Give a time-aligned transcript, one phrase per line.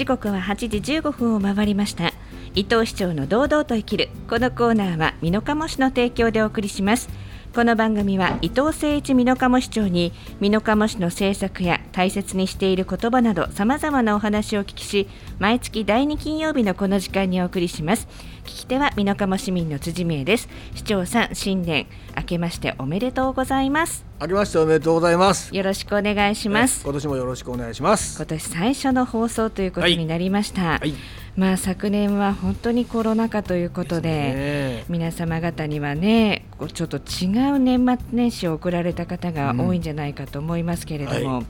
[0.00, 2.14] 時刻は8時15分を回りました。
[2.54, 7.10] 伊藤市長の堂々と生きるこのコーナーは美濃加茂市の提供でお送りします。
[7.54, 15.06] この番組は伊藤誠一美濃加茂市長に美濃加茂市の政策や大切にしている言葉などさまざまなお話をお聞きし
[15.38, 18.08] 毎月第2金曜日のこの時間にお送りします。
[18.40, 20.48] 聞き手は美濃加茂市民の辻美恵です。
[20.74, 24.04] 市長さん新年明けましておめでとうございます。
[24.20, 25.54] 明けましておめでとうございます。
[25.54, 26.82] よろしくお願いします。
[26.84, 28.16] 今年もよろしくお願いします。
[28.16, 30.94] 今年最初の放送ということになりました、はい。
[31.36, 34.84] まあ昨年は本当にコロナ禍ということでね。
[34.88, 41.42] 皆様方にはねちょっと違う年末年始を送られた方が多いんじゃないかと思いますけれども、うんは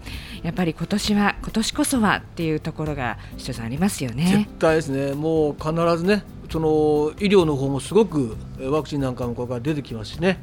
[0.43, 4.49] やっぱり今年は今年こそはっていうところが市長さんありますよ絶ね。
[4.59, 5.15] 対ですね。
[5.15, 10.43] もう必ずねその医療の方もすごくワクチンなんかもこれから出てきますしね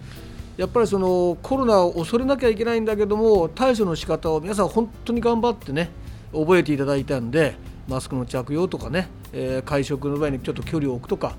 [0.56, 5.90] やっぱりそのコロナを恐れなきゃいけないんだけども対処の仕方を皆さん本当に頑張ってね
[6.32, 7.56] 覚えていただいたんで
[7.88, 11.36] マスクの着用とかね、えー会食の場合にちょっと距離を置くとか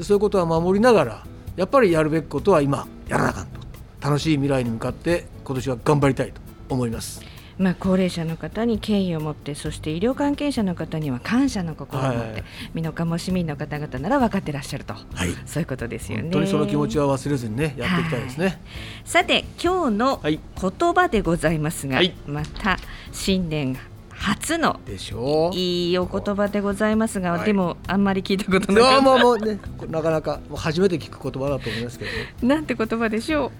[0.00, 3.60] そういうことは守りながらやっぱりやるべきことは今やらなあかんと
[4.00, 7.39] 楽しい未来に向かって今年は頑張りたいと思います。
[7.60, 16.22] まあ、高齢者の方に敬意を持ってそして医療関係者の方には感謝の心を持って、はい美濃加茂市民の方々なら分かってらっしゃると、はいそういうことですよね。
[16.24, 18.60] 本当にその気持ちは忘れずにねやっていきたいですね。
[19.04, 22.78] さて今日のはい言葉でございますが、はいまた
[23.12, 23.76] 新年
[24.10, 25.56] 初のでしょう。
[25.56, 29.58] いいお言葉でございますが、はいでもあんまり聞いたこといなかったやまあもうね
[29.88, 32.34] なかなか初めて聞く言葉だと思いますけどね。
[32.42, 33.50] なんて言葉でしょう。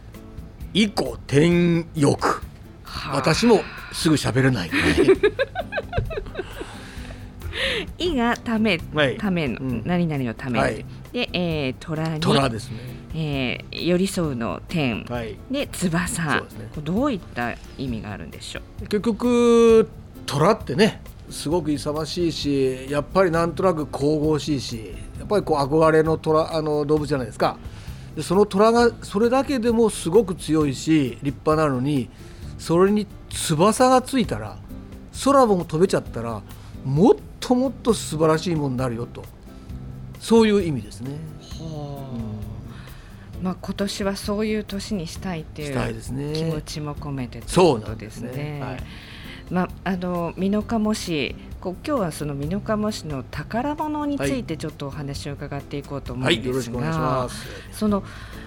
[0.72, 2.42] 以降天欲
[2.82, 3.60] はあ私も
[3.92, 4.77] すぐ喋れない、ね。
[7.98, 12.78] いがため、はいための、うん何々のため、はいで、えー、虎に虎ですね。
[13.14, 15.36] えー寄り添うの天、はい。
[15.50, 18.86] で翼ですねどういった意味があるんでしょう？
[18.86, 19.88] 結局
[20.26, 27.56] 虎ってねすごく勇ましいしやっぱりなんとなく神々しいしやっぱりこう憧れの虎あの動物じゃないですか
[28.14, 32.09] でその虎がそれだけでもすごく強いし立派なのに
[32.59, 34.58] それに翼がついたら
[35.24, 36.42] 空も飛べちゃったら
[36.84, 39.24] もっともっと素晴らしいものになるよと
[40.18, 41.16] そういう意味ですね。
[43.42, 46.34] まあ今年はそういう年にしたいっていう。
[46.34, 48.32] 気持ちも込めてというそうことですすね。
[48.32, 48.60] ね。
[48.60, 48.80] はい
[49.50, 57.28] まあ、あの美濃加茂市こう今日はその美濃加茂市の宝物についてちょっとお話を伺っていこうと思うんですが。
[57.72, 58.03] その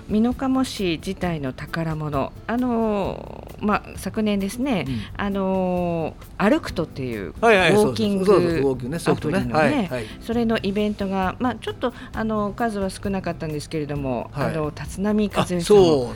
[0.09, 9.16] 美濃加茂市自体の宝物あの、まあ、昨年ですね、うんあの歩くとっていうウォーキングア。
[9.16, 9.90] プリのね。
[10.22, 16.14] それのイベントが、まあ、ちょっとあの数は少なかったんですけれども、はいあの立浪和あ義さんを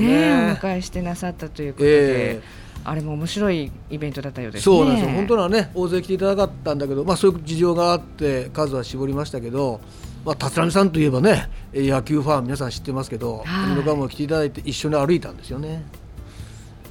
[0.00, 0.58] ねね。
[0.60, 2.42] お迎えしてなさったということで、え
[2.88, 4.76] あれも面白いイベントだったようえですね。
[4.76, 5.14] そうなんですよ。
[5.14, 9.80] 本当はね、大勢来ていただかったんだけど、まあそういう事情があって数は絞りましたけど、
[10.24, 15.84] まあ立浪さんといえばね、え野球ファン皆さん知ってますけど、はい僕はも来ていただいて一緒に歩いたんですよね。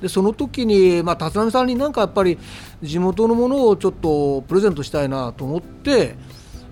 [0.01, 2.37] でその時に、まあ、立浪さんになんかやっぱり
[2.83, 6.15] 地元のものをちょっとプレゼントしたいなと思って、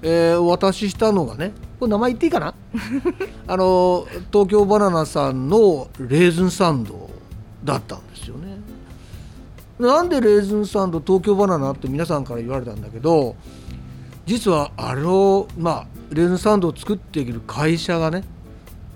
[0.04, 2.54] えーお渡ししたのがねこれ名前言っていいかな？
[3.48, 7.10] あの東京バナナさんのレーズンサンド
[7.64, 8.15] だったんです。
[9.80, 13.36] なんでレーズンサンド東京バナナって皆さんから言われたんだけど
[14.26, 18.24] 実はあれをまあレーズンサンドを作っている会社がね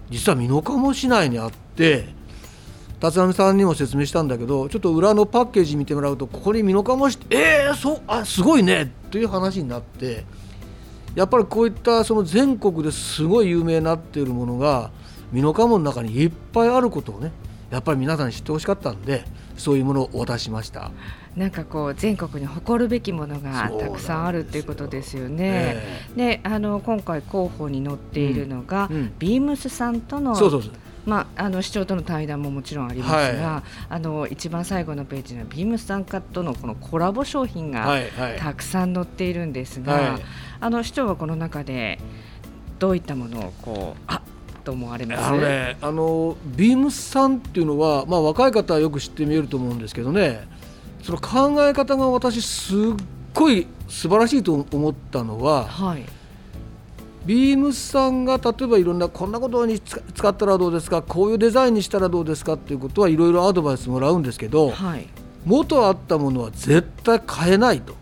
[0.10, 2.08] 実は美濃加茂市内にあって
[3.02, 10.26] 立浪さんにも説明したんだけどちょっと裏のパッケージ見てもらうとここに美濃加茂市ってえー、そうあすごいねっていう話になって
[11.16, 14.92] やっぱりこういったその全国ですごい有名になっているものが
[15.32, 17.32] 美濃加茂の中にいっぱいあることをね
[17.70, 19.24] やっぱり皆さんに知ってほしかったんで
[19.60, 20.92] そういうものをお渡ししました。
[21.36, 25.78] なんかこう全国に誇るべきものがたくさんあるっていうことですよね。
[26.16, 28.98] であの今回候補に載っているのが、うん。
[28.98, 29.14] うん。
[29.20, 30.72] ビームスさんとのそうそうそう。
[31.06, 38.38] まあ、あの市長との対談ももちろんありますが、はあの一番最後のページにはビームスさんとのこのコラボ商品がはいはい。
[38.38, 40.22] たくさん載っているんですが、はい。
[40.60, 42.00] あの市長はこの中で
[42.80, 44.22] どういったものをこうあ
[44.60, 50.48] と思われますあのね、あのビームスさんっていうのは、まあ、若い方はよく知って見えると思うんですけどね。
[51.04, 52.78] その考え方が私すっ
[53.34, 56.06] ごい素晴らしいと思ったのははい。
[57.26, 65.08] ビームスさんが例えばいろんなこんなことに使使ったらどうですかこういうデザインにしたらどうですかっていうことはいろいろアドバイスもらうんですけどはい。
[65.46, 67.96] 元あったものは絶対変えないと。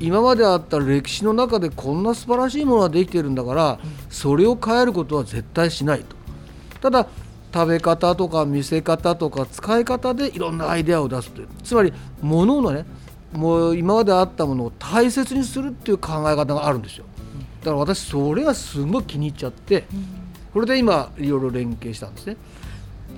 [0.00, 3.78] 今まであった歴史の中でこんな素晴らしいものができているんだから、
[4.14, 6.16] それを変えることは絶対しないと。
[6.80, 7.08] ただ
[7.52, 11.48] 食べ方とか見せ方とか使い方でいろんなアイデアを出すという。
[11.64, 12.86] つまり物のね
[13.32, 17.04] もう今まであったものを大切にするっていう考え方があるんですよ。
[17.60, 19.84] だから私それがすごい気に入っちゃって
[20.52, 22.36] これで今いろいろ連携したんですね。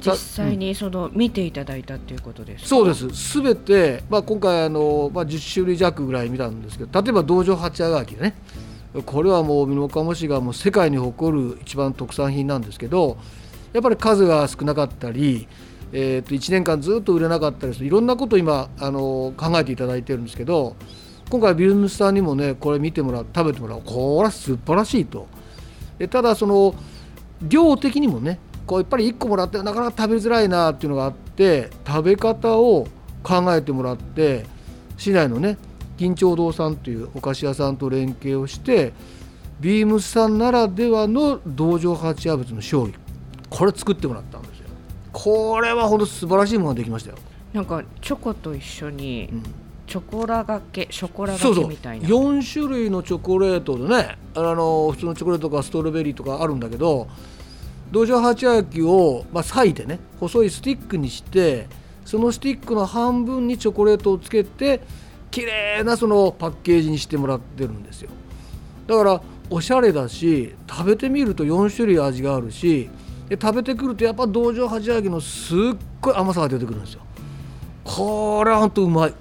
[0.00, 3.08] 実際にその見ていただいたっていうことですか、そうです。
[3.10, 8.34] すべて、まあ、今回あの、まあ、10種類弱ぐらい見たんですけど例えば道場八あがきね
[9.04, 13.18] これはもう美濃加茂市がもう世界に誇る一番特産品なんですけど
[13.72, 15.48] やっぱり数が少なかったり、
[15.92, 20.76] えー、と1年間ずっと売れなかったりするいろんなことを今あの考えていただいてるんですけど
[21.28, 25.26] 今回ビジネスさんにもねこれ見てもらう食べてもらうこれは素晴らしいと。
[25.98, 26.74] でただその
[27.42, 32.86] 量的にもねこうやっぱり1個もらってなかなか食べづらいなっていうのがあって食べ方を
[33.22, 34.44] 考えてもらって
[34.96, 35.58] 市内のね
[35.96, 38.92] 金長堂さんというお菓子屋さんと連携をして
[39.60, 42.94] ビームスさんならではの道場八夜物の勝利。
[43.48, 44.66] これ作ってもらったんですよ。
[45.12, 47.16] これは本当素晴らしいものができましたよ。
[47.54, 49.42] なんかチョコと一緒に、うん。
[49.86, 52.08] チョコラがけショコラがけみたいな。
[52.08, 57.06] そうそう4種類のチョコレートでねあの普通のチョコレートとかストロベリーとかあるんだけど
[57.92, 61.68] 道場八焼きを、まあ、裂いてね細いスティックにして
[62.04, 64.80] そのスティックの半分にチョコレートをつけて
[65.36, 68.08] 綺麗なそのパッケージにしてもらってるんですよ。
[68.86, 72.88] だからおしゃれだし食べてみると4種類味があるし
[73.28, 75.58] で食べてくるとやっぱ道場八揚げのすっ
[76.00, 77.02] ごい甘さが出てくるんですよ。
[77.84, 79.14] これはほんとうまい。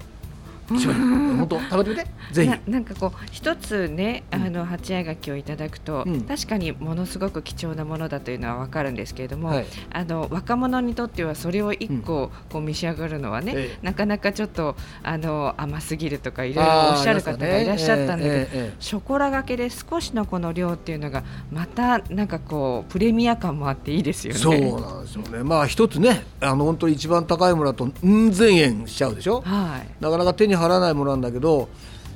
[0.68, 2.08] 本当食べてみて。
[2.32, 2.72] ぜひ。
[2.72, 18.50] なんかこう一つねあの八重垣をいただくと、うん、確かにものすごく貴重なものだというのはわかるんですけれども、はい、あの若者にとってはそれを一個こう召し上がるのはね、うん、なかなかちょっとあの甘すぎるとかいろいろおっしゃる方がいらっしゃったんだけど、ね。
[18.52, 24.40] えー、ショコラがけで少しのこの量っていうのがまたなんかこうプレミア感もあっていいですよね。
[24.40, 25.44] そうなんですよね。
[25.44, 29.42] まあ一つねあの本当に一番高いものだとうん千円しちゃうでしょ。
[29.42, 30.04] はい。
[30.04, 31.70] なかなか手に入らないものなんだけど。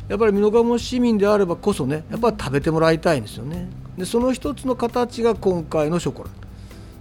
[0.10, 6.30] やっぱり美濃加茂市民であればこそねやっぱり食べてもらいたいんですよねでその一つの形が今回のショコラ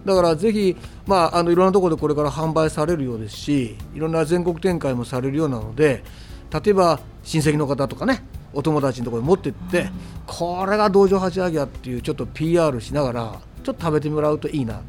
[0.05, 0.77] だからぜひ、
[1.07, 6.05] まあ、あのいろんなところでこれから販売されるようですしいろんな全国展開もされるようなので
[6.53, 9.91] 例えば親戚の方とかねお友達のところに持ってって、うん、
[10.27, 14.83] これが道場八揚げやっていうちょっと PR しながらちょっと食べてもらうといいなと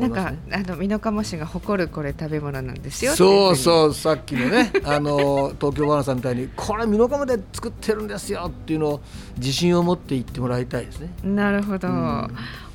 [0.00, 9.00] なんかあの美濃加茂市が誇るこれ食べ物なんですよそうそうさっきのね あの東京バナさんみたいにこれ美濃加茂で作ってるんですよっていうのを
[9.36, 11.10] 自信を持って言ってもらいたいですね。
[11.22, 12.28] なるほど、うん、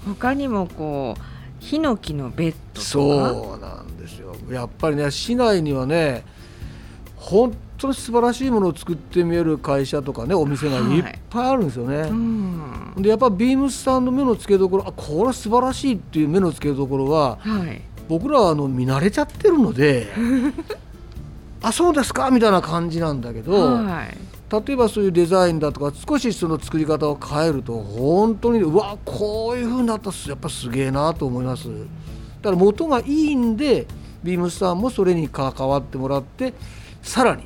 [0.06, 1.22] 他にもこう
[1.60, 4.36] ヒノキのベッドそうなんですよ。
[4.50, 6.24] やっぱりね市内にはね
[7.16, 11.98] 本当に素晴らしいものを作ってみえる会社とかねお店がいっぱいあるんですよね。
[12.02, 20.08] はい、うん、でやっぱビームスさんの目の付けどころあこれは素晴らしいっていう目の付けどころは、はい、僕らはあの見慣れちゃってるので
[21.64, 24.18] あそうですかみたいな感じなんだけど、はい、
[24.68, 31.68] 例えばそういうデザインだとか少しその作り方を変えると本当にうわこういうふうになったらやっぱすげえなと思います。
[32.42, 33.86] だから元がいいんで
[34.24, 36.54] ビームスさんもそれに関わってもらって
[37.02, 37.44] さらに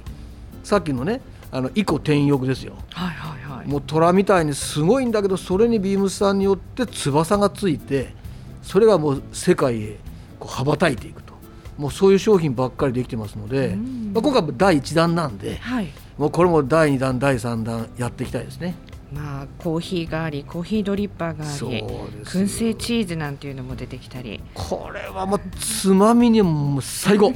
[0.64, 1.22] さっきのね
[1.52, 8.14] あの以降転翼ですよ、はいはいはい、もう虎みたいにすごいんだけどそれにビームスさんによって翼がついて
[8.64, 9.98] それがもう世界へ
[10.40, 11.34] こう羽ばたいていくと。
[11.78, 13.76] もうそういう商品ばっかりできてますので、
[14.14, 18.76] まあ、今回第1弾なんで、はい、もうこれも第2弾第3弾やっていきたいですね。
[19.12, 21.84] まあ、コーヒーがありコーヒードリッパーがあり
[22.24, 24.42] 燻製チーズなんていうのも出てきたり。
[24.54, 27.34] これはもうつまみにも最高。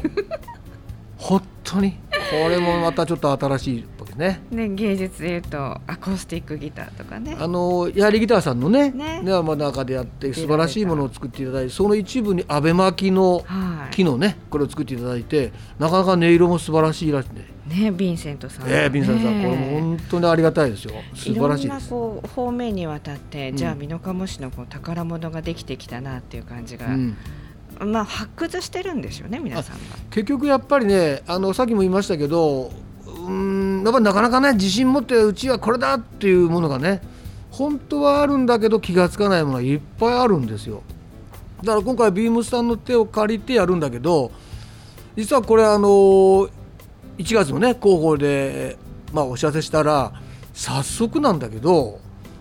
[1.18, 1.98] 本当に
[2.30, 3.86] これもまたちょっと新しい
[4.18, 4.42] ね。
[4.50, 5.58] ね芸術でいうと
[5.88, 7.38] アコースティックギターとかね。
[7.40, 9.22] あのやはりギターさんのねね。
[9.22, 13.46] ねま中でやって素晴らしいものを作っていただいてその一部にアベマキの
[13.92, 17.30] 木のね、これを作っていただいてなかなか音色も素晴らしいらしい。
[17.36, 20.94] ねねヴィンセントさん、えー、ヴィンセントさん、これも本当にありがたいですよ。
[21.14, 21.90] 素晴らしいです。
[21.90, 27.18] こう方面にわたって、じゃあ美濃加茂市のこう宝物ができてきたなっていう感じが、うん
[27.86, 29.82] まあ、発掘してるんですよね皆さんが。
[30.10, 32.72] 結局やっぱりねあのさっきも言いましたけど
[33.06, 37.02] うんやっぱりなかなかね自信持ってうちはこれだっていうものがね
[37.52, 40.84] 本当はあるんだけど気が付かないものがいっぱいあるんですよ。
[41.64, 44.32] だから今回ビームスさんの手を借りてやるんだけど
[45.16, 46.50] 実はこれあの1
[47.34, 48.78] 月のね広報で、
[49.12, 50.14] まあ、お知らせしたら
[50.54, 52.00] 早速なんだけど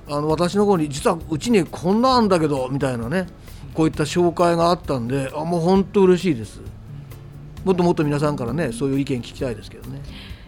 [0.08, 3.26] あの私の方に実はうちにこんなあんだけどみたいなね。
[3.76, 6.60] こういった紹介があったんであもう本当嬉しいです
[7.62, 10.00] もっともっと皆さんからねそういう意見聞きたいですけどね。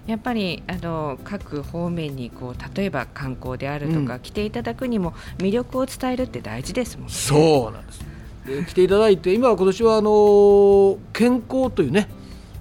[0.06, 7.12] やっぱりあの各方面にこう例えば観光であるとか、うん、来ていただくにも魅力を伝えるって大事ですもんね。
[7.12, 8.06] そうなんです
[8.46, 12.08] で来ていただいて今は今年はあの健康というね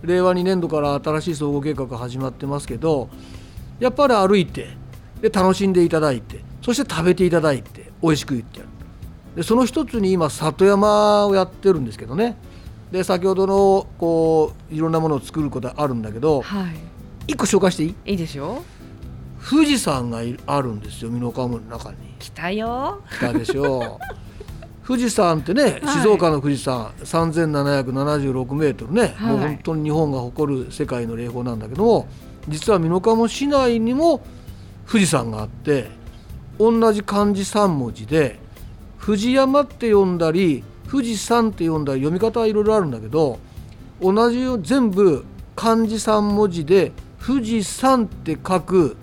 [0.02, 3.08] 令和2年度から新しい総合計画が始まってますけど
[3.80, 4.68] やっぱり歩いて
[5.22, 8.77] で楽しんでいただいてそして食べていただいて美味しく言ってやる
[9.38, 12.36] でその一つに今里山をやってるんですけどね。
[12.92, 16.76] で先ほどのこういろんなものを作ることあるんだけどはい。
[17.28, 17.96] 一個紹介していい？
[18.12, 18.64] いいですよ
[19.50, 21.98] 富士山がいあるんですよ美濃加茂の中に。
[22.20, 23.02] 来たよ。
[23.12, 24.18] 来たでしょう。
[24.88, 25.82] 富士山ってね、はい。
[26.02, 29.32] 静岡の富士山3776メートルね、はい。
[29.34, 32.08] もう本当に日本が誇る世界の霊峰なんだけども
[32.48, 34.22] 実は美濃加茂市内にも
[34.90, 35.90] 富士山があって
[36.58, 38.40] 同じ漢字3文字で
[39.08, 43.40] 富士山って読んだり富士山って読んだり読み方はいろいろあるんだけど
[44.02, 45.24] 同じよ全部
[45.56, 46.92] 漢字3文字で
[47.26, 48.98] 富士山って書く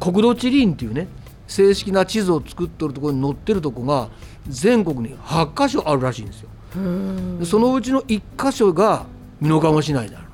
[0.00, 1.06] 国土地理院っていうね
[1.46, 4.08] 正式な地図を作っとるところに載ってるとこが
[4.48, 6.48] 全国に8箇所あるらしいんですよ。
[7.38, 9.04] でそのうちの1箇所が
[9.42, 10.24] 美濃加茂市内にある。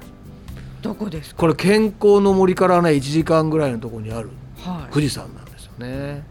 [0.81, 1.41] どこですか？
[1.41, 4.93] これ健康の森からね1時間ぐらいのところにあるはい。
[4.93, 5.50] 富士山なんですよ
[5.81, 6.23] ね。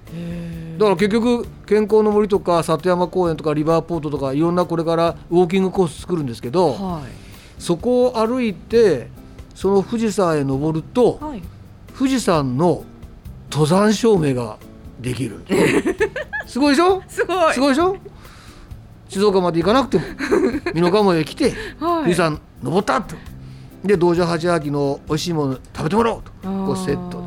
[0.78, 7.62] だから結局健康の森とか里山公園とかリバーポートとかいろんなこれからウォーキングコース作るんですけどはい。
[7.62, 9.10] そこを歩いて
[9.54, 11.42] その富士山へ登るとはい。
[11.98, 12.84] 富士山の
[13.52, 14.58] 登山証明が
[15.02, 15.44] できる。
[16.46, 17.02] す すごいでしょ？
[17.08, 17.54] すごい。
[17.54, 17.98] すごいでしょ？
[19.10, 20.04] 静岡まで行かなくても
[20.74, 22.04] 美濃加茂へ来てはい。
[22.04, 23.16] 富士山登ったと。
[23.84, 26.32] で道場八秋の美味しいもの食べてもらおうと。
[26.44, 27.19] こうセット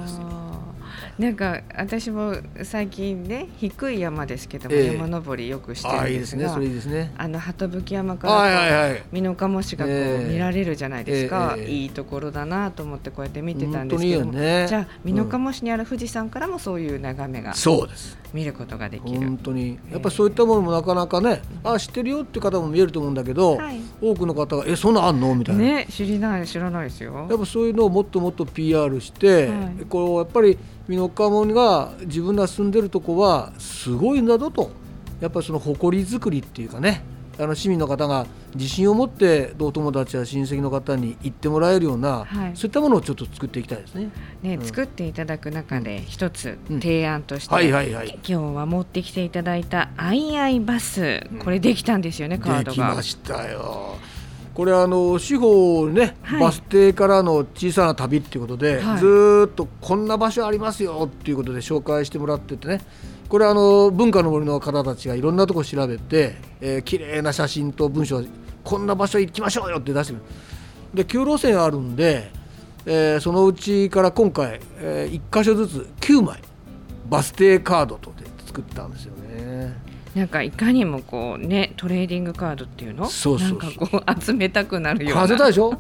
[1.18, 4.86] なんか私も最近ね低い山ですけども、ええ。
[4.94, 6.92] 山登りよくしてるんですがいいですね。
[6.92, 7.14] ね。
[7.18, 9.02] あの鳩吹山からはいはいはい。
[9.12, 10.32] 美濃加茂市がこう、ええ。
[10.32, 14.66] 見られるじゃないですか、ええいいところだなと思ってこうやって見てたんですけども、よね。
[14.68, 17.54] じゃあ美濃加茂市にある富士山からもそういう眺めが。
[17.54, 19.18] そうです見ることができる。
[19.20, 19.78] 本当に。
[19.90, 23.80] やっぱりそういったものもなかなかねあ知ってるよって方も見えると思うんだけど、はい。
[24.00, 27.26] 多くの方が「えそんなんあんの?」みたいな、ね知りない知らないですよ。
[27.28, 29.84] やっぱそういうのをもっともっと PR して、はい。
[29.88, 30.58] こうやっぱり
[30.88, 34.70] 美濃加茂が自分が住んでるとこはすごいんだぞと。
[35.20, 37.04] やっぱりその誇り作りっていうかね
[37.38, 44.10] あの市民の方が自信を持ってお友達や親戚の方に言ってもらえるような、はいそういったものをちょっと作っていきたいですね。
[44.42, 48.18] ね、うん作っていただく中で一つうん提案として、はいはいはい。
[48.26, 53.02] 今日は持ってきていただいたアイアイバス、これできたんですよねカーでドがきま。
[53.02, 53.96] したよ。
[54.54, 62.82] これあの司法ね、はいバス停からの小さな旅っていうことで、はいずーっとこんな場所ありますよっていうことで紹介してもらっててね
[63.32, 68.22] これあの文化の森の方たちがいろんなとこ調べて、えー、綺麗な写真と文章
[68.62, 70.22] こんな場所行きましょうよって出してくる。
[70.92, 72.30] で9路線あるんで、
[72.84, 76.42] えーそのうちから今回、え1箇所ずつ9枚
[77.08, 79.80] バス停カードとで作ったんですよね。
[80.14, 83.06] なんかいかにもこうねトレーディングカードっていうの？
[83.06, 83.58] そうそうそう。
[83.60, 85.22] なんかこう集めたくなるような。
[85.22, 85.72] 風たでしょ？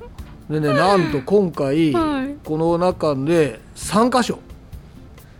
[0.48, 2.34] でね なんと今回、はい。
[2.42, 4.38] この中で3箇所。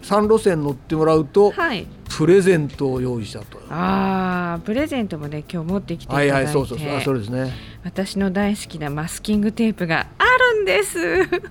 [0.02, 3.61] 3路線乗ってもらうとはいプレゼントを用意したと。
[3.71, 6.97] あープレゼントもね今日持ってきていただいて、はいはいそうそうそう。
[6.97, 7.52] あそれですね。
[7.85, 10.99] 私の大好きなマスキングテープがあるんです。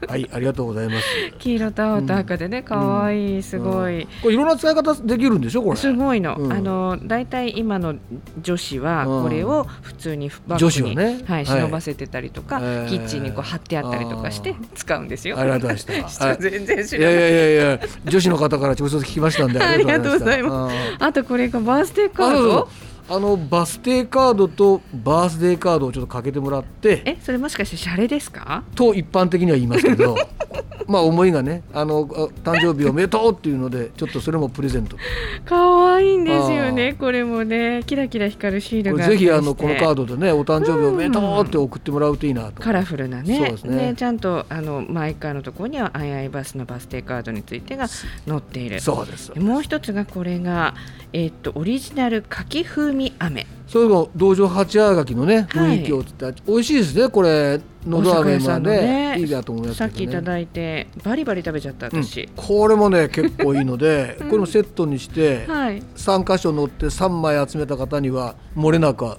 [0.08, 1.06] はいありがとうございます。
[1.40, 4.08] 黄色と青と赤でね可愛いすごい、うん。
[4.22, 5.78] これいろんな使い方できるんでしょこれ。
[5.78, 6.54] すごいの、うん。
[6.54, 7.96] あの大体今の
[8.42, 9.24] 女子はうん。
[9.24, 11.24] これを普通にバッ女グに、子はね。
[11.26, 11.62] はい、はい。
[11.62, 12.88] 忍ばせてたりとか、えー。
[12.88, 15.38] キッチンにこう貼ってあったりとかして使うんですよ。
[15.38, 16.26] ありがとうございました。
[16.28, 17.16] はい全然知いらない。
[17.16, 20.51] やいやいやいや女子の方から直接聞きましたんでありがとうございます
[21.00, 22.68] あとこれがバースデーカード？
[23.10, 27.02] あのバス停カードとバースデーカードをちょっとかけてもらって。
[27.04, 28.64] えそれもしかしてシャレですか？
[28.76, 30.16] と一般的には言いますけど
[30.92, 34.98] まあ思いがねあのあ誕生日おめでとうっていうので ちょっとそれもプレゼント。
[35.46, 37.84] 可愛いんですよねこれもね。
[37.86, 42.62] キラキラ光るシールがぜひあのこのカードでねお誕生日おめでとうって送ってもらうといいなと。
[42.62, 43.38] カラフルなね。
[43.38, 43.94] そうですね。
[43.96, 48.82] ちゃんとあのマイカーのところにはアイアイバスのバス停カードについてが載っている。
[48.82, 49.32] そうです。
[49.40, 50.76] もう一つがこれが、
[51.14, 55.80] えっとオリジナル柿風味飴そういうの道場八あがきのねはい。
[55.80, 57.62] 雰囲気をつって、美味しいですねこれ。
[57.88, 58.82] のど飴もお酒屋さんのね
[59.16, 59.88] ねいいなと思いますね。
[59.88, 64.28] っきいただいてバリバリ食べちゃった私、これもね結構いいので、 うん。
[64.28, 65.82] これもセットにしてはい。
[65.96, 69.16] 3箇所乗って3枚集めた方には漏れなく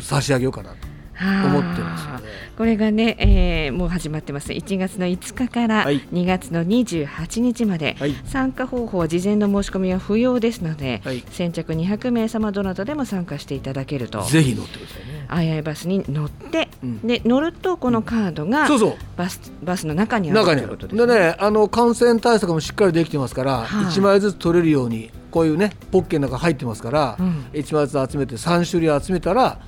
[0.00, 0.87] 差し上げようかなと
[1.20, 2.28] 思ってますね。
[2.56, 4.52] これがね、えーもう始まってます。
[4.52, 6.00] 1月の5日からはい。
[6.12, 8.14] 2月の28日まで、はい。
[8.24, 11.22] 参加方法は事前の申し込みは不要ですので、はい。
[11.30, 14.22] 先着200名様どなたでも参加していただけると。
[14.22, 15.26] ぜひ乗ってくださいね。
[15.28, 17.06] アイアイバスに乗って、うん。
[17.06, 18.94] で乗るとこのカードがそうそう。
[19.16, 23.84] バスバスの中にあるということですでねあの感染対策もしっかりできてますから、はい。
[23.86, 27.46] 1枚ずつ取れるようにこういうねポッケの中入ってますから、うん。
[27.52, 29.60] 1枚ずつ集めて3種類集めたら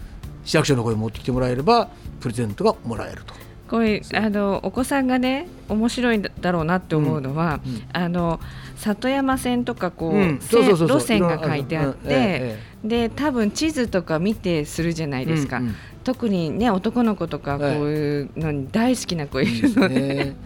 [0.50, 1.88] 市役所の方に持ってきてもらえれば
[2.19, 3.35] プレゼントがもらえると。
[3.69, 8.40] これあのお子さんがね面白いんだろうなって思うのは、うんうん、あの
[8.75, 20.37] 里山線とかこう,、路線が書いてあって、で多分地図とか見てするじゃないですか、うんうん、特にね男の子とかこういうのに大好きな子いるので、ね、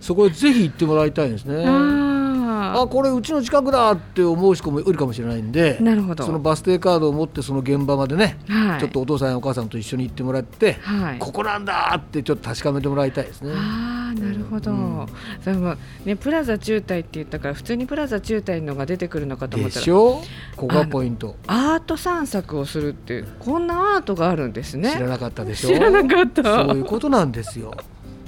[0.00, 2.13] そこへぜひ行ってもらいたいですね。
[2.54, 6.24] あこれうちの近くだって思う人もいるかもしれないんでなるほど。
[6.24, 13.52] そのバス停カードを持ってその現場までね、はい、ちょっとお父さんやお母さんと一緒に行ってもらって、はい、ここなんだってちょっと確かめてもらいたいですね。
[13.54, 15.06] あなるほど、うん、
[15.42, 20.22] それもねプラザ中退って言ったから普通にプラザ中退のが出てくるのかと思ったらでしょ？
[20.56, 21.36] ここがポイント。
[21.46, 24.92] アート散策をするってこんなアートがあるんですね。
[24.92, 25.68] 知らなかったでしょ？
[25.70, 26.64] 知らなかった。
[26.66, 27.72] そういうことなんですよ。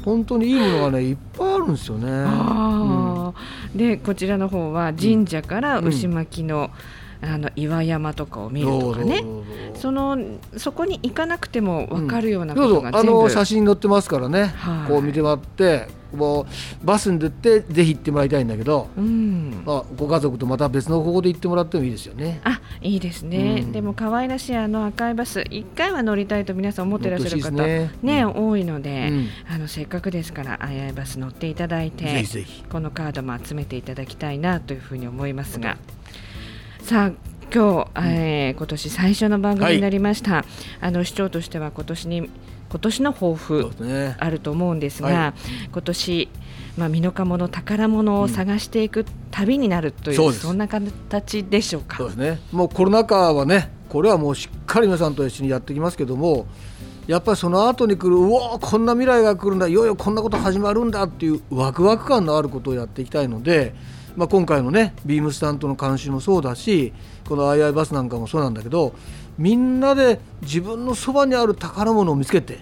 [0.04, 2.08] 本当にいいものがねいっぱいあるんですよね。
[2.08, 2.16] うん、
[3.74, 6.70] でこちらの方は神社から牛巻の、うん、
[7.22, 9.24] あの岩山とかを見るとかね。
[9.74, 10.18] その
[10.56, 16.46] そこに行かなくても分かるようなことが全部、うん、あの写真載ってますからね、はい、こう見てもらってもう
[16.84, 22.40] バスに出てぜひ行ってもらいたいんだけど、うん、まあ、ご家族とまた別の方法で行ってもらってもいいですよね。
[22.44, 29.10] あいいですね、うん、でも可愛らしいあの赤いバス1回は乗りたいと皆さん思ってらっしゃる方ね、ねうん、多いので、
[29.50, 32.24] あのせっかくですからあやいバス乗っていただいて
[32.70, 35.76] このカードも集めていただきたいなというふうに思いますが。
[36.86, 37.12] さあ
[37.52, 40.44] 今日、えー、今年最初の番組になりました、はい、
[40.82, 42.30] あの市長としては今年に
[42.70, 43.72] 今年の抱負
[44.20, 46.28] あると思うんですが、ねはい、今年
[46.78, 51.96] まあ、美濃加茂の宝物を探していく旅になるという、うん、そんな形でしょうか？
[51.96, 52.38] そうですね。
[52.52, 56.46] もうコロナ禍はねこれはもうしっかり皆さんと一緒にやっていきますけども
[57.08, 63.74] やっぱりその後に来るうわこんな未来が来るんだいよいよこんなこと始まるんだっていうワクワク感のあることをやっていきたいので、
[64.16, 66.92] まあ、今回のねビームスタントの監修もそうだし
[67.28, 68.94] この II バスなんかもそうなんだけど
[69.38, 72.58] みんなで自分のそばにある宝物を見つけて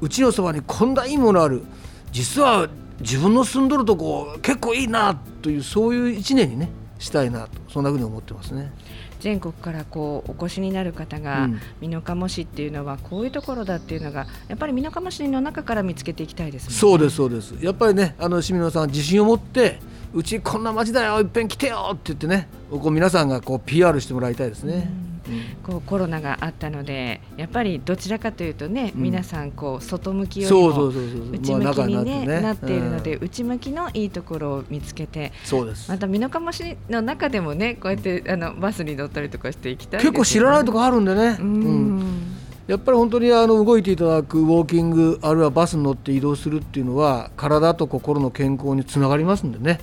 [0.00, 1.62] うちのそばにこんないいものある。
[2.10, 2.68] 実は
[3.00, 7.50] 自分の住んどるとこ結構いいなというそういう一年にねしたいなと。
[7.68, 8.72] そんなふうに思ってますね。
[9.20, 11.48] 全国からこうお越しになる方が
[11.80, 17.54] 美濃加茂市っていうのはこういうところだっていうのがやっぱり美濃加茂市の中から見つけていきたいです、ね、そうですそうです。
[17.60, 19.78] やっぱりねあの市民のさん自信を持って
[20.12, 24.90] うちこんな街だよいっぺん来てよって言ってねこう皆さんがこう PR してもらいたいですね。
[25.28, 25.40] うん。
[25.62, 30.88] こうコロナがあったのでやっぱりどちらかというとね、皆さんこう外向きよりも
[31.30, 35.90] 内向きに、ねなっているので、内向きのいいところを見つけてそうです。
[35.90, 41.36] また美濃加茂市の中でもねこうやってあのバスに乗ったりとかしていきたい、ね、結構知らないとこあるんでね。
[41.40, 42.39] うん
[42.70, 49.80] やっぱり本当にあの動いていただくウォーキングあるいはバスに乗って移動するっていうのは体と心の健康につながりますんでね。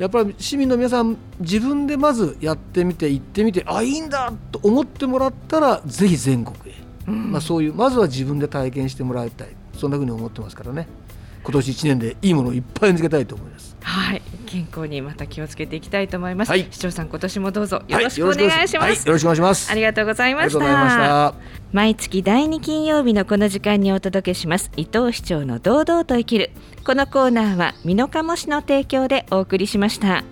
[0.00, 6.76] やっぱり市民の皆さん自分でまずやってみて行ってみてあいいんだと思ってもらったらぜひ全国へ、
[7.06, 9.48] うん、まあ、そういうまずは自分で体験してもらいたい。
[9.76, 10.88] そんなふうに思ってますからね。
[11.44, 14.22] 今年1年でいいものをいっぱい見つけたいと思いますはい。
[14.46, 19.70] 健康にまた気をつけていきたいと思います、はい、市長さん今年もどうぞよろしくお願いします、はい、よろしくお願いします。
[19.70, 21.34] ありがとうございました。
[21.72, 24.70] 毎月第2金曜日のこの時間にお届けします。
[24.76, 26.50] 伊藤市長の堂々と生きる。
[26.86, 30.24] このコーナーは美濃加茂市の提供でお送りしました。